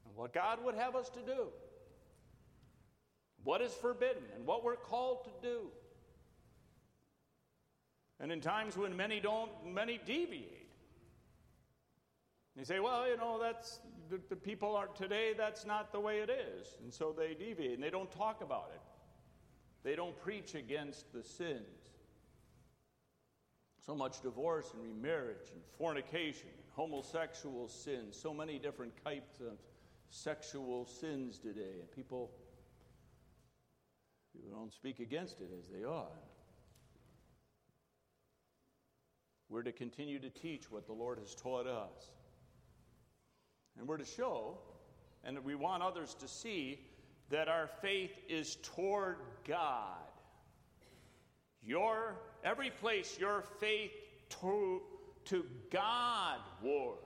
[0.06, 1.48] and what God would have us to do,
[3.44, 5.68] what is forbidden, and what we're called to do.
[8.22, 10.68] And in times when many don't, many deviate.
[12.56, 16.20] They say, well, you know, that's the, the people are today, that's not the way
[16.20, 16.78] it is.
[16.84, 18.82] And so they deviate and they don't talk about it.
[19.84, 21.66] They don't preach against the sins.
[23.84, 29.58] So much divorce and remarriage and fornication, and homosexual sins, so many different types of
[30.12, 31.80] sexual sins today.
[31.80, 32.30] And people,
[34.32, 36.31] people don't speak against it as they ought.
[39.52, 42.12] We're to continue to teach what the Lord has taught us.
[43.78, 44.58] And we're to show,
[45.26, 46.80] and we want others to see,
[47.30, 49.98] that our faith is toward God.
[51.62, 53.92] Your every place your faith
[54.42, 54.82] to,
[55.26, 57.00] to Godward.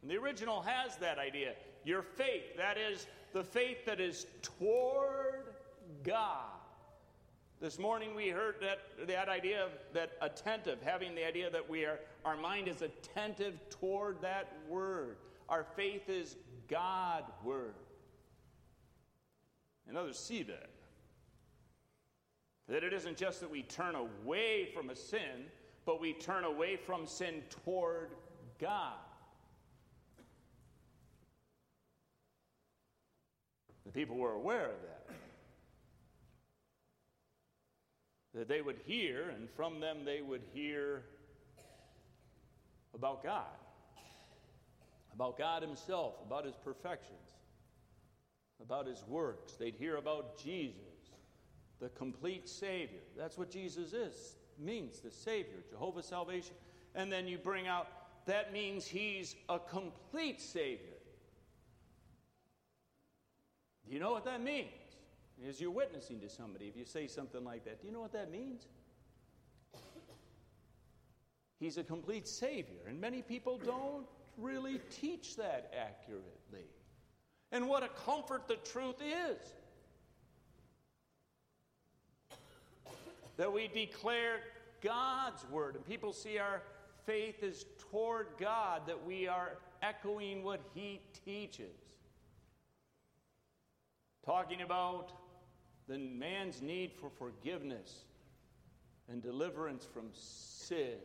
[0.00, 1.52] And the original has that idea.
[1.84, 5.44] Your faith, that is the faith that is toward
[6.04, 6.59] God.
[7.60, 11.84] This morning we heard that, that idea of that attentive, having the idea that we
[11.84, 15.18] are, our mind is attentive toward that word.
[15.46, 16.36] Our faith is
[16.68, 17.74] Godward.
[19.86, 20.70] And others see that.
[22.66, 25.44] That it isn't just that we turn away from a sin,
[25.84, 28.08] but we turn away from sin toward
[28.58, 28.94] God.
[33.84, 34.99] The people were aware of that.
[38.34, 41.02] That they would hear, and from them they would hear
[42.94, 43.46] about God
[45.20, 47.36] about God Himself, about His perfections,
[48.62, 49.52] about His works.
[49.54, 50.80] They'd hear about Jesus,
[51.78, 53.00] the complete Savior.
[53.18, 56.54] That's what Jesus is, means, the Savior, Jehovah's salvation.
[56.94, 57.88] And then you bring out
[58.24, 60.96] that means He's a complete Savior.
[63.86, 64.68] Do you know what that means?
[65.48, 68.12] As you're witnessing to somebody, if you say something like that, do you know what
[68.12, 68.66] that means?
[71.58, 72.80] He's a complete Savior.
[72.88, 76.66] And many people don't really teach that accurately.
[77.52, 79.38] And what a comfort the truth is.
[83.36, 84.40] That we declare
[84.82, 86.62] God's word, and people see our
[87.06, 91.76] faith is toward God, that we are echoing what He teaches.
[94.24, 95.12] Talking about
[95.90, 98.04] the man's need for forgiveness
[99.08, 100.98] and deliverance from sin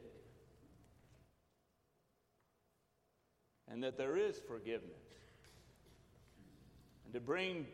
[3.67, 4.91] and that there is forgiveness.
[7.05, 7.65] And to bring,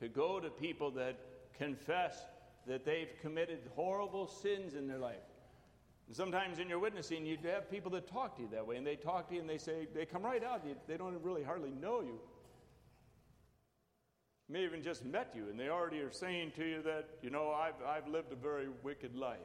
[0.00, 1.16] to go to people that
[1.56, 2.18] confess
[2.66, 5.14] that they've committed horrible sins in their life.
[6.08, 8.84] And sometimes in your witnessing, you have people that talk to you that way, and
[8.84, 11.70] they talk to you and they say, they come right out, they don't really hardly
[11.80, 12.18] know you.
[14.48, 17.50] May even just met you, and they already are saying to you that, you know,
[17.50, 19.38] I've, I've lived a very wicked life.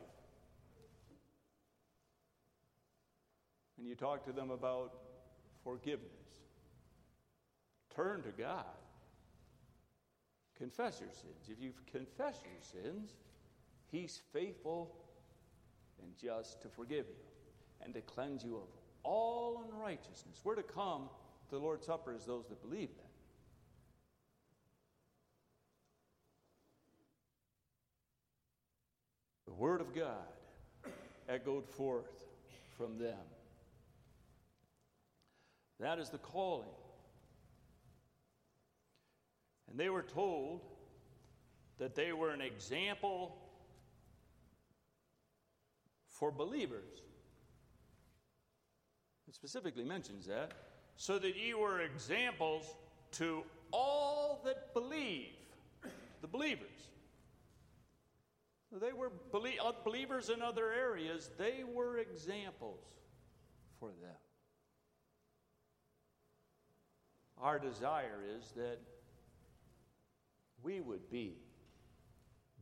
[3.82, 4.94] and you talk to them about
[5.64, 6.12] forgiveness.
[7.96, 8.64] Turn to God.
[10.56, 11.50] Confess your sins.
[11.50, 13.16] If you confess your sins,
[13.92, 14.96] He's faithful
[16.00, 18.68] and just to forgive you and to cleanse you of
[19.02, 20.42] all unrighteousness.
[20.44, 21.10] We're to come
[21.50, 23.08] to the Lord's Supper as those that believe that.
[29.48, 30.26] The Word of God
[31.30, 32.26] echoed forth
[32.76, 33.14] from them.
[35.80, 36.66] That is the calling.
[39.70, 40.62] And they were told
[41.78, 43.38] that they were an example
[46.08, 47.04] for believers.
[49.28, 50.54] It specifically mentions that.
[50.96, 52.66] So that ye were examples
[53.12, 55.36] to all that believe,
[56.24, 56.91] the believers.
[58.80, 62.80] They were uh, believers in other areas, they were examples
[63.80, 64.16] for them.
[67.42, 68.80] Our desire is that
[70.64, 71.38] we would be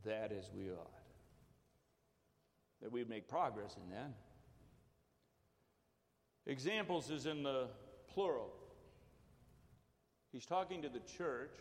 [0.06, 0.94] that as we ought,
[2.82, 4.14] that we'd make progress in that.
[6.46, 7.68] Examples is in the
[8.08, 8.52] plural.
[10.32, 11.52] He's talking to the church,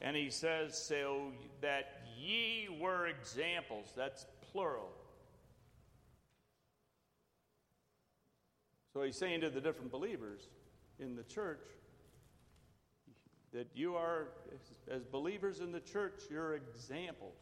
[0.00, 3.92] and he says, So that ye were examples.
[3.96, 4.90] That's plural.
[8.92, 10.48] So he's saying to the different believers
[10.98, 11.64] in the church
[13.52, 14.28] that you are,
[14.90, 17.38] as believers in the church, you're examples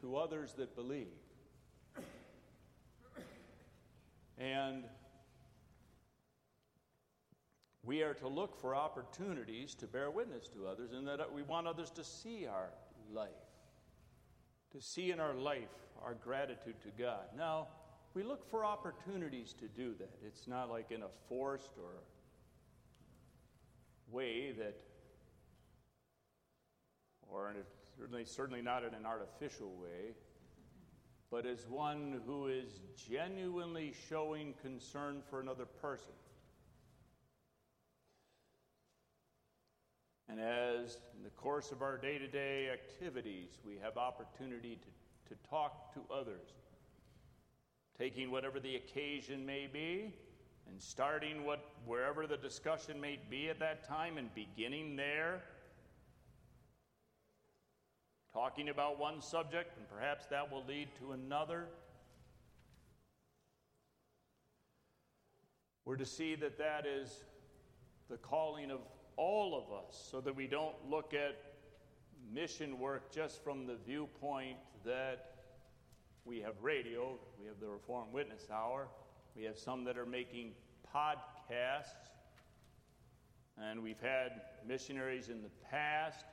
[0.00, 1.06] to others that believe.
[4.38, 4.84] And
[7.84, 11.66] we are to look for opportunities to bear witness to others, and that we want
[11.66, 12.70] others to see our
[13.12, 13.28] life,
[14.72, 15.68] to see in our life
[16.04, 17.24] our gratitude to God.
[17.36, 17.68] Now,
[18.14, 20.12] we look for opportunities to do that.
[20.24, 22.02] It's not like in a forced or
[24.10, 24.80] way that,
[27.28, 27.54] or a,
[27.98, 30.14] certainly, certainly not in an artificial way,
[31.30, 36.12] but as one who is genuinely showing concern for another person.
[40.32, 45.34] And as in the course of our day to day activities, we have opportunity to,
[45.34, 46.54] to talk to others,
[47.98, 50.14] taking whatever the occasion may be
[50.66, 55.42] and starting what, wherever the discussion may be at that time and beginning there,
[58.32, 61.66] talking about one subject, and perhaps that will lead to another.
[65.84, 67.22] We're to see that that is
[68.08, 68.80] the calling of
[69.16, 71.36] all of us so that we don't look at
[72.32, 75.32] mission work just from the viewpoint that
[76.24, 78.88] we have radio, we have the Reform Witness Hour,
[79.36, 80.52] we have some that are making
[80.94, 82.10] podcasts,
[83.58, 86.24] and we've had missionaries in the past,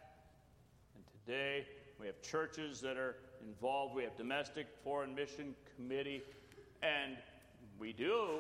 [0.96, 1.66] and today
[2.00, 3.16] we have churches that are
[3.46, 3.96] involved.
[3.96, 6.22] We have domestic foreign mission committee,
[6.82, 7.18] and
[7.80, 8.40] we do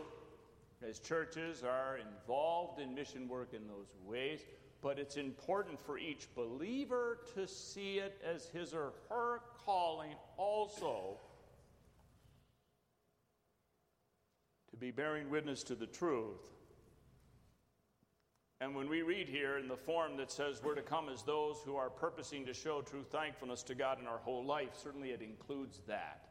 [0.87, 4.45] as churches are involved in mission work in those ways,
[4.81, 11.17] but it's important for each believer to see it as his or her calling also
[14.69, 16.47] to be bearing witness to the truth.
[18.61, 21.57] And when we read here in the form that says we're to come as those
[21.63, 25.21] who are purposing to show true thankfulness to God in our whole life, certainly it
[25.21, 26.28] includes that.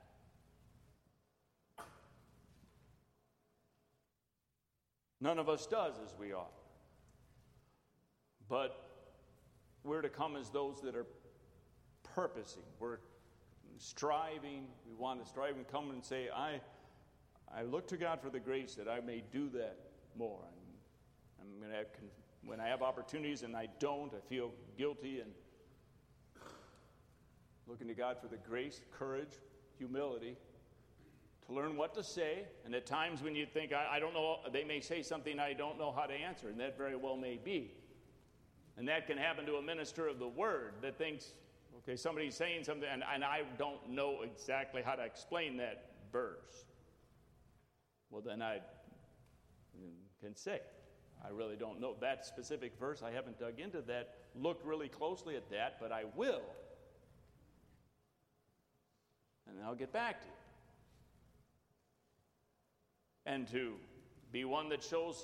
[5.21, 6.53] None of us does as we ought.
[8.49, 8.89] But
[9.83, 11.07] we're to come as those that are
[12.15, 12.63] purposing.
[12.79, 12.99] We're
[13.79, 14.67] striving.
[14.87, 16.61] We want to strive and come and say, I,
[17.55, 19.77] I look to God for the grace that I may do that
[20.17, 20.41] more.
[20.43, 21.87] I'm, I'm going to have,
[22.45, 25.31] when I have opportunities and I don't, I feel guilty and
[27.67, 29.35] looking to God for the grace, courage,
[29.79, 30.37] humility
[31.49, 32.45] to learn what to say.
[32.65, 35.55] And at times when you think, I, I don't know, they may say something I
[35.55, 37.73] don't know how to answer, and that very well may be.
[38.77, 41.33] And that can happen to a minister of the word that thinks,
[41.79, 46.65] okay, somebody's saying something, and, and I don't know exactly how to explain that verse.
[48.11, 48.61] Well, then I
[50.23, 50.61] can say,
[51.25, 53.03] I really don't know that specific verse.
[53.03, 56.43] I haven't dug into that, looked really closely at that, but I will.
[59.49, 60.38] And I'll get back to you
[63.29, 63.75] and to
[64.33, 65.23] be one that shows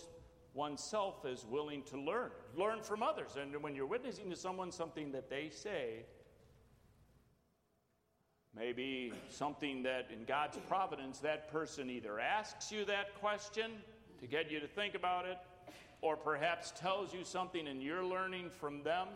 [0.53, 2.31] oneself as willing to learn.
[2.55, 3.31] Learn from others.
[3.41, 6.05] And when you're witnessing to someone something that they say,
[8.57, 13.73] Maybe something that in God's providence, that person either asks you that question
[14.21, 15.39] to get you to think about it,
[16.03, 19.09] or perhaps tells you something and you're learning from them.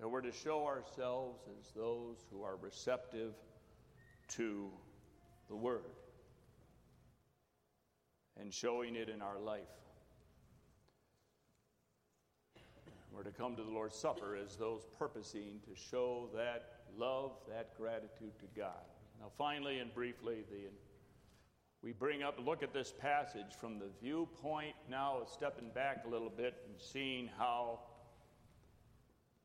[0.00, 3.34] That we're to show ourselves as those who are receptive
[4.30, 4.68] to
[5.52, 5.82] the Word
[8.40, 9.60] and showing it in our life.
[13.14, 17.76] We're to come to the Lord's Supper as those purposing to show that love, that
[17.76, 18.80] gratitude to God.
[19.20, 20.70] Now, finally and briefly, the,
[21.82, 26.32] we bring up, look at this passage from the viewpoint now stepping back a little
[26.34, 27.80] bit and seeing how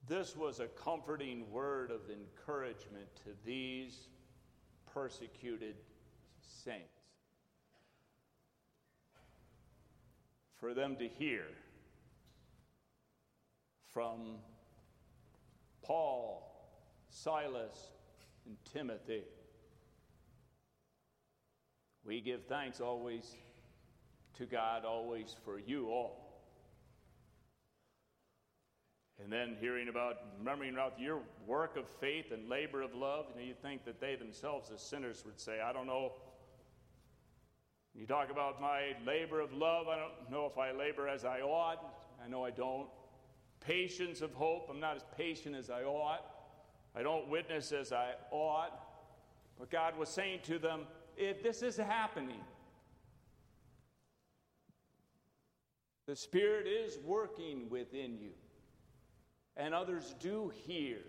[0.07, 4.07] this was a comforting word of encouragement to these
[4.97, 5.75] persecuted
[6.47, 7.01] saints.
[10.59, 11.43] For them to hear
[13.93, 14.37] from
[15.83, 16.51] Paul,
[17.09, 17.91] Silas,
[18.45, 19.23] and Timothy.
[22.05, 23.35] We give thanks always
[24.37, 26.27] to God, always for you all.
[29.21, 33.41] And then hearing about, remembering about your work of faith and labor of love, you
[33.41, 36.13] know, you think that they themselves as sinners would say, I don't know.
[37.97, 41.41] You talk about my labor of love, I don't know if I labor as I
[41.41, 41.83] ought.
[42.23, 42.87] I know I don't
[43.59, 44.67] patience of hope.
[44.69, 46.23] I'm not as patient as I ought.
[46.95, 48.79] I don't witness as I ought.
[49.57, 50.81] But God was saying to them,
[51.17, 52.41] if this is happening,
[56.05, 58.31] the Spirit is working within you,
[59.57, 60.99] and others do hear.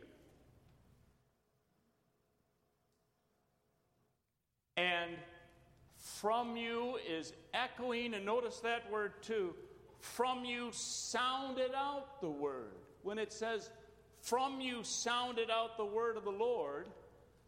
[4.79, 5.13] And
[6.21, 9.55] from you is echoing, and notice that word too
[10.01, 12.73] from you sounded out the word.
[13.03, 13.71] When it says,
[14.21, 16.89] from you sounded out the word of the Lord,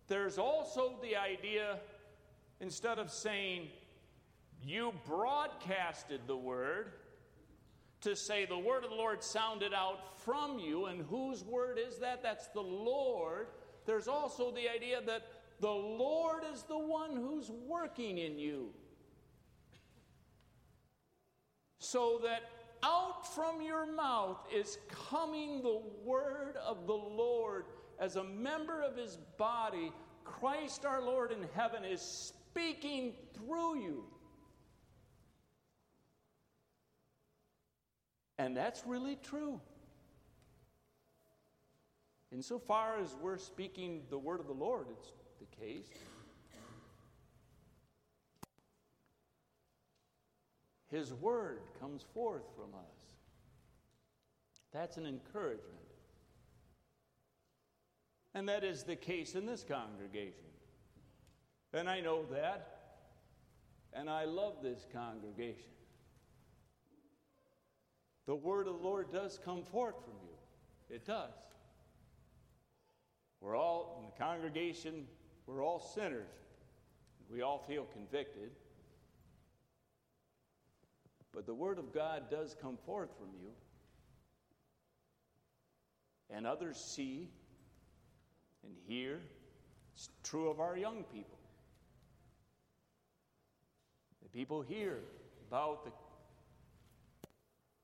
[0.09, 1.79] there's also the idea,
[2.61, 3.68] instead of saying,
[4.64, 6.93] you broadcasted the word,
[8.03, 11.99] to say the word of the Lord sounded out from you, and whose word is
[11.99, 12.23] that?
[12.23, 13.49] That's the Lord.
[13.87, 15.23] There's also the idea that
[15.61, 18.70] the Lord is the one who's working in you
[21.78, 22.42] so that
[22.82, 24.78] out from your mouth is
[25.11, 27.64] coming the word of the Lord
[27.98, 29.92] as a member of his body.
[30.24, 34.04] Christ our Lord in heaven is speaking through you.
[38.38, 39.61] And that's really true.
[42.32, 45.88] Insofar as we're speaking the word of the Lord, it's the case.
[50.91, 52.97] His word comes forth from us.
[54.72, 55.64] That's an encouragement.
[58.34, 60.47] And that is the case in this congregation.
[61.72, 62.76] And I know that.
[63.93, 65.72] And I love this congregation.
[68.26, 70.95] The word of the Lord does come forth from you.
[70.95, 71.34] It does.
[73.41, 75.07] We're all, in the congregation,
[75.51, 76.28] we're all sinners.
[77.32, 78.51] We all feel convicted.
[81.32, 83.51] But the Word of God does come forth from you,
[86.28, 87.28] and others see
[88.64, 89.20] and hear.
[89.94, 91.38] It's true of our young people.
[94.22, 94.98] The people hear
[95.48, 95.92] about the,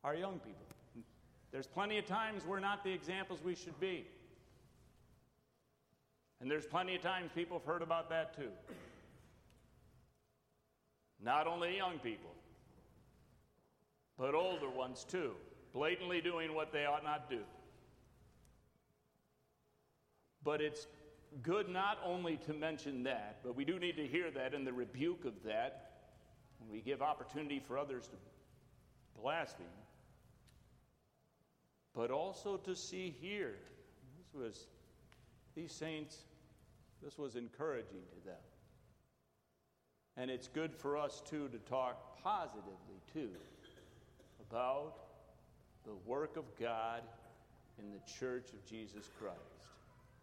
[0.02, 0.66] our young people.
[1.52, 4.06] There's plenty of times we're not the examples we should be.
[6.40, 8.50] And there's plenty of times people have heard about that too.
[11.22, 12.30] Not only young people,
[14.18, 15.32] but older ones too,
[15.72, 17.40] blatantly doing what they ought not do.
[20.44, 20.86] But it's
[21.42, 24.72] good not only to mention that, but we do need to hear that and the
[24.72, 25.90] rebuke of that
[26.58, 28.16] when we give opportunity for others to
[29.20, 29.66] blaspheme,
[31.94, 33.56] but also to see here.
[34.18, 34.66] This was,
[35.56, 36.18] these saints,
[37.02, 38.36] this was encouraging to them.
[40.16, 43.30] And it's good for us, too, to talk positively, too
[44.48, 44.94] about
[45.84, 47.02] the work of God
[47.78, 49.36] in the church of Jesus Christ,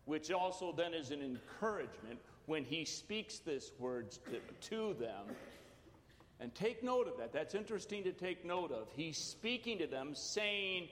[0.06, 5.36] which also then is an encouragement when he speaks these words to, to them.
[6.40, 7.32] And take note of that.
[7.32, 8.88] That's interesting to take note of.
[8.96, 10.90] He's speaking to them, saying,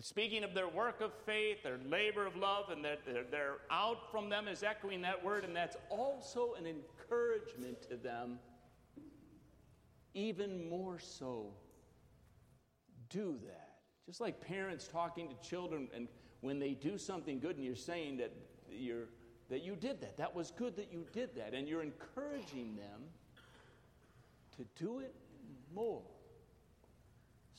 [0.00, 4.10] speaking of their work of faith, their labor of love, and that they're, they're out
[4.10, 8.38] from them is echoing that word, and that's also an encouragement to them,
[10.14, 11.52] even more so
[13.08, 13.78] do that.
[14.06, 16.08] Just like parents talking to children, and
[16.40, 18.32] when they do something good and you're saying that,
[18.70, 19.08] you're,
[19.50, 20.16] that you did that.
[20.16, 21.54] That was good that you did that.
[21.54, 23.02] And you're encouraging them
[24.56, 25.14] to do it
[25.74, 26.02] more.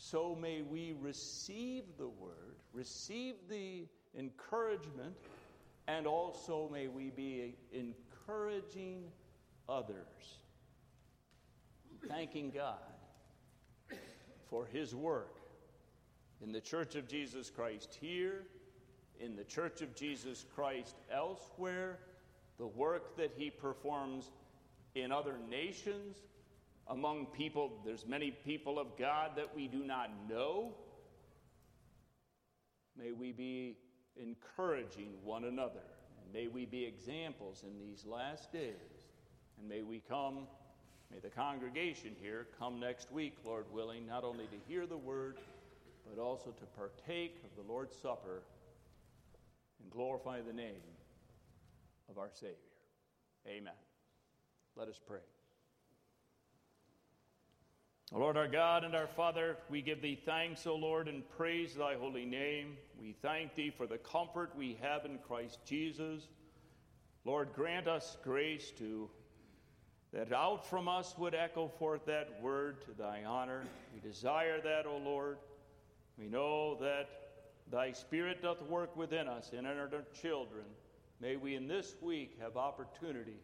[0.02, 3.86] So may we receive the word, receive the
[4.18, 5.14] encouragement,
[5.90, 9.04] and also may we be encouraging
[9.68, 10.40] others.
[12.08, 12.78] Thanking God
[14.50, 15.36] for his work
[16.42, 18.46] in the Church of Jesus Christ here,
[19.20, 22.00] in the Church of Jesus Christ elsewhere,
[22.58, 24.32] the work that he performs
[24.96, 26.20] in other nations,
[26.90, 30.74] among people, there's many people of God that we do not know.
[32.98, 33.78] May we be
[34.18, 35.86] encouraging one another,
[36.22, 38.74] and may we be examples in these last days.
[39.60, 40.48] And may we come,
[41.12, 45.38] may the congregation here come next week, Lord willing, not only to hear the word,
[46.10, 48.42] but also to partake of the Lord's Supper
[49.82, 50.82] and glorify the name
[52.10, 52.56] of our Savior.
[53.48, 53.74] Amen.
[54.76, 55.20] Let us pray.
[58.18, 61.94] Lord our God and our Father, we give thee thanks, O Lord, and praise thy
[61.94, 62.76] holy name.
[63.00, 66.24] We thank thee for the comfort we have in Christ Jesus.
[67.24, 69.10] Lord, grant us grace to
[70.12, 73.64] that out from us would echo forth that word to thy honor.
[73.94, 75.38] We desire that, O Lord.
[76.18, 77.10] We know that
[77.72, 79.88] thy Spirit doth work within us and in our
[80.20, 80.66] children.
[81.22, 83.38] May we in this week have opportunity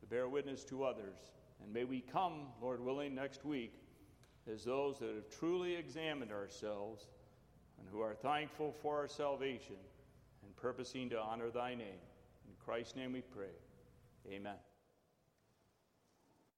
[0.00, 1.18] to bear witness to others.
[1.62, 3.81] And may we come, Lord willing, next week
[4.50, 7.06] as those that have truly examined ourselves
[7.78, 9.76] and who are thankful for our salvation
[10.44, 12.02] and purposing to honor thy name.
[12.48, 13.54] In Christ's name we pray.
[14.30, 14.56] Amen.